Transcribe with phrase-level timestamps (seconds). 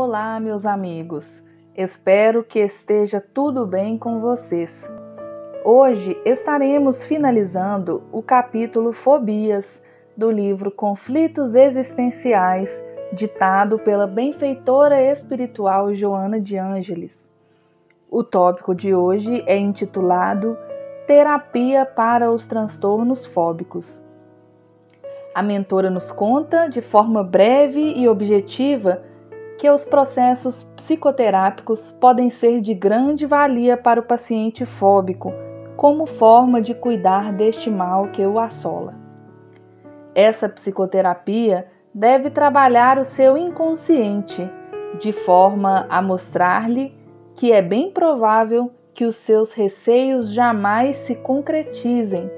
[0.00, 1.42] Olá, meus amigos.
[1.74, 4.88] Espero que esteja tudo bem com vocês.
[5.64, 9.82] Hoje estaremos finalizando o capítulo Fobias
[10.16, 12.80] do livro Conflitos Existenciais,
[13.12, 17.28] ditado pela benfeitora espiritual Joana de Ângeles.
[18.08, 20.56] O tópico de hoje é intitulado
[21.08, 24.00] Terapia para os transtornos fóbicos.
[25.34, 29.07] A mentora nos conta, de forma breve e objetiva,
[29.58, 35.32] que os processos psicoterápicos podem ser de grande valia para o paciente fóbico,
[35.76, 38.94] como forma de cuidar deste mal que o assola.
[40.14, 44.48] Essa psicoterapia deve trabalhar o seu inconsciente,
[45.00, 46.96] de forma a mostrar-lhe
[47.34, 52.30] que é bem provável que os seus receios jamais se concretizem,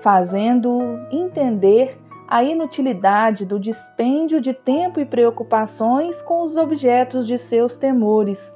[0.00, 7.76] fazendo-o entender a inutilidade do dispêndio de tempo e preocupações com os objetos de seus
[7.76, 8.54] temores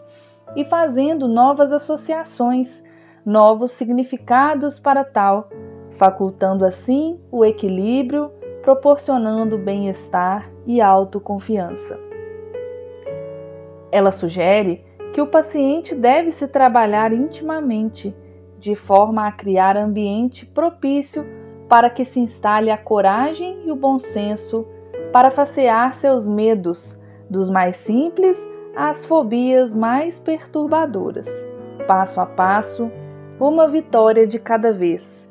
[0.56, 2.82] e fazendo novas associações,
[3.24, 5.48] novos significados para tal,
[5.92, 11.98] facultando assim o equilíbrio, proporcionando bem-estar e autoconfiança.
[13.92, 18.14] Ela sugere que o paciente deve se trabalhar intimamente,
[18.58, 21.24] de forma a criar ambiente propício
[21.70, 24.66] para que se instale a coragem e o bom senso
[25.12, 31.28] para facear seus medos, dos mais simples às fobias mais perturbadoras,
[31.86, 32.90] passo a passo,
[33.38, 35.28] uma vitória de cada vez.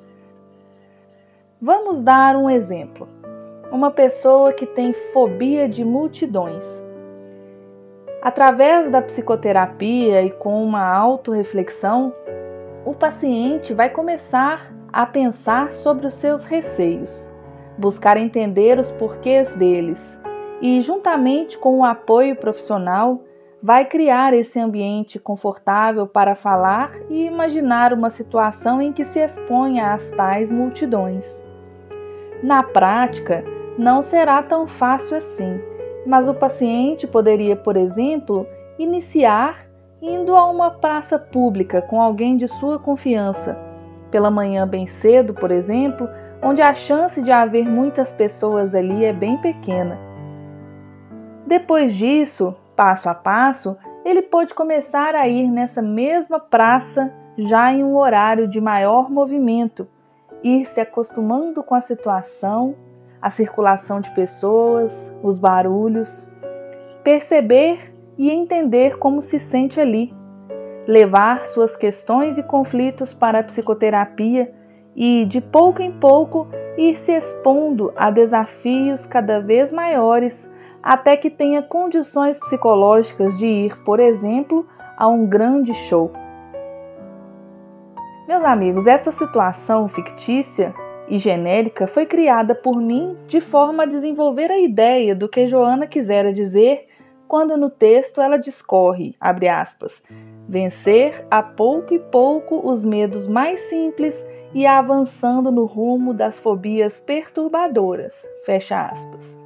[1.62, 3.06] Vamos dar um exemplo.
[3.70, 6.64] Uma pessoa que tem fobia de multidões.
[8.22, 12.14] Através da psicoterapia e com uma autorreflexão,
[12.86, 17.32] o paciente vai começar a pensar sobre os seus receios,
[17.78, 20.20] buscar entender os porquês deles
[20.62, 23.22] e, juntamente com o apoio profissional,
[23.62, 29.94] vai criar esse ambiente confortável para falar e imaginar uma situação em que se exponha
[29.94, 31.46] às tais multidões.
[32.42, 33.44] Na prática,
[33.78, 35.60] não será tão fácil assim,
[36.06, 38.48] mas o paciente poderia, por exemplo,
[38.78, 39.68] iniciar
[40.02, 43.69] indo a uma praça pública com alguém de sua confiança
[44.10, 46.10] pela manhã bem cedo, por exemplo,
[46.42, 49.98] onde a chance de haver muitas pessoas ali é bem pequena.
[51.46, 57.84] Depois disso, passo a passo, ele pode começar a ir nessa mesma praça já em
[57.84, 59.88] um horário de maior movimento,
[60.44, 62.76] ir se acostumando com a situação,
[63.22, 66.28] a circulação de pessoas, os barulhos,
[67.04, 70.14] perceber e entender como se sente ali
[70.90, 74.52] levar suas questões e conflitos para a psicoterapia
[74.96, 80.50] e, de pouco em pouco, ir se expondo a desafios cada vez maiores
[80.82, 84.66] até que tenha condições psicológicas de ir, por exemplo,
[84.98, 86.12] a um grande show.
[88.28, 90.74] Meus amigos, essa situação fictícia
[91.08, 95.86] e genérica foi criada por mim de forma a desenvolver a ideia do que Joana
[95.86, 96.89] quisera dizer
[97.30, 100.02] quando no texto ela discorre, abre aspas,
[100.48, 107.00] vencer a pouco e pouco os medos mais simples e avançando no rumo das fobias
[107.00, 108.28] perturbadoras.
[108.44, 109.38] Fecha aspas.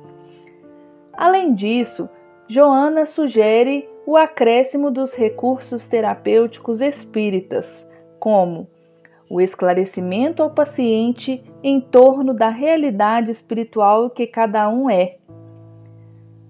[1.11, 2.09] Além disso,
[2.47, 7.85] Joana sugere o acréscimo dos recursos terapêuticos espíritas,
[8.17, 8.65] como
[9.29, 15.17] o esclarecimento ao paciente em torno da realidade espiritual que cada um é,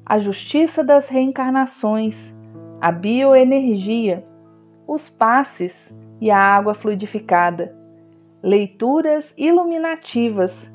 [0.06, 2.34] a justiça das reencarnações,
[2.82, 4.26] a bioenergia,
[4.86, 7.74] os passes e a água fluidificada,
[8.42, 10.70] leituras iluminativas,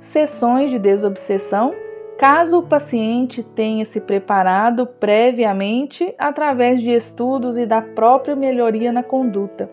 [0.00, 1.74] sessões de desobsessão,
[2.18, 9.02] caso o paciente tenha se preparado previamente através de estudos e da própria melhoria na
[9.02, 9.70] conduta.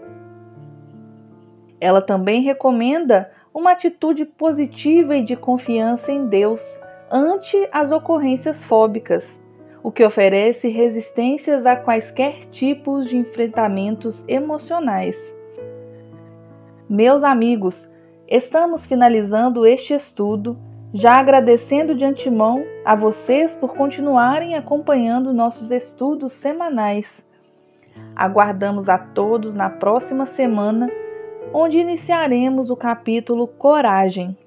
[1.79, 6.81] Ela também recomenda uma atitude positiva e de confiança em Deus
[7.11, 9.39] ante as ocorrências fóbicas
[9.87, 15.33] o que oferece resistências a quaisquer tipos de enfrentamentos emocionais.
[16.89, 17.89] Meus amigos,
[18.27, 20.57] estamos finalizando este estudo,
[20.93, 27.25] já agradecendo de antemão a vocês por continuarem acompanhando nossos estudos semanais.
[28.13, 30.91] Aguardamos a todos na próxima semana,
[31.53, 34.37] onde iniciaremos o capítulo Coragem.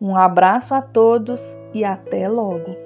[0.00, 2.85] Um abraço a todos e até logo!